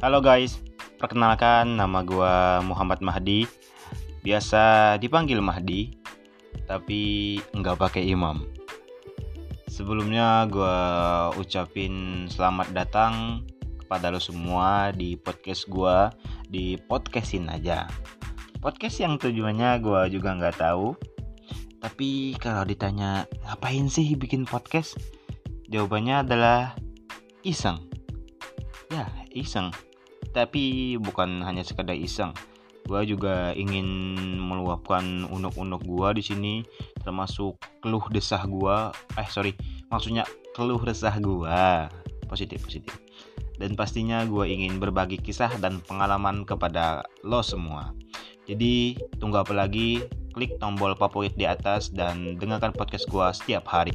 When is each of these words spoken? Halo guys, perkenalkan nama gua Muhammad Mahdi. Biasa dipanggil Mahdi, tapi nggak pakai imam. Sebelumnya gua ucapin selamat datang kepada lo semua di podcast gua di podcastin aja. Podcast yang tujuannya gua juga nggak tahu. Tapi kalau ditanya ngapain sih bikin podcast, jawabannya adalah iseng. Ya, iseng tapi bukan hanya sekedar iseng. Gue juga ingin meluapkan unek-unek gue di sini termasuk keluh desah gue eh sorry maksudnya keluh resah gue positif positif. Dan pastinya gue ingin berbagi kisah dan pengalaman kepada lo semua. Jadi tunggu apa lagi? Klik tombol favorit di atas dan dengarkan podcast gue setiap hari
Halo 0.00 0.24
guys, 0.24 0.56
perkenalkan 0.96 1.76
nama 1.76 2.00
gua 2.00 2.64
Muhammad 2.64 3.04
Mahdi. 3.04 3.44
Biasa 4.24 4.96
dipanggil 4.96 5.44
Mahdi, 5.44 5.92
tapi 6.64 7.36
nggak 7.52 7.76
pakai 7.76 8.08
imam. 8.08 8.48
Sebelumnya 9.68 10.48
gua 10.48 10.76
ucapin 11.36 12.24
selamat 12.32 12.72
datang 12.72 13.44
kepada 13.76 14.08
lo 14.08 14.16
semua 14.16 14.88
di 14.96 15.20
podcast 15.20 15.68
gua 15.68 16.08
di 16.48 16.80
podcastin 16.80 17.52
aja. 17.52 17.84
Podcast 18.64 19.04
yang 19.04 19.20
tujuannya 19.20 19.84
gua 19.84 20.08
juga 20.08 20.32
nggak 20.32 20.64
tahu. 20.64 20.96
Tapi 21.76 22.40
kalau 22.40 22.64
ditanya 22.64 23.28
ngapain 23.44 23.84
sih 23.92 24.16
bikin 24.16 24.48
podcast, 24.48 24.96
jawabannya 25.68 26.24
adalah 26.24 26.72
iseng. 27.44 27.84
Ya, 28.88 29.04
iseng 29.36 29.68
tapi 30.30 30.96
bukan 31.00 31.42
hanya 31.42 31.66
sekedar 31.66 31.96
iseng. 31.96 32.34
Gue 32.88 33.06
juga 33.06 33.54
ingin 33.54 33.86
meluapkan 34.40 35.28
unek-unek 35.28 35.82
gue 35.84 36.08
di 36.16 36.22
sini 36.24 36.54
termasuk 37.04 37.60
keluh 37.84 38.02
desah 38.10 38.42
gue 38.44 38.76
eh 39.20 39.28
sorry 39.30 39.54
maksudnya 39.92 40.26
keluh 40.56 40.80
resah 40.80 41.14
gue 41.20 41.60
positif 42.26 42.64
positif. 42.64 42.98
Dan 43.60 43.76
pastinya 43.76 44.24
gue 44.24 44.48
ingin 44.48 44.80
berbagi 44.80 45.20
kisah 45.20 45.52
dan 45.60 45.84
pengalaman 45.84 46.48
kepada 46.48 47.04
lo 47.20 47.44
semua. 47.44 47.92
Jadi 48.48 48.96
tunggu 49.20 49.44
apa 49.44 49.52
lagi? 49.52 50.00
Klik 50.30 50.62
tombol 50.62 50.94
favorit 50.94 51.34
di 51.34 51.44
atas 51.44 51.90
dan 51.90 52.38
dengarkan 52.38 52.70
podcast 52.72 53.04
gue 53.10 53.26
setiap 53.34 53.66
hari 53.66 53.90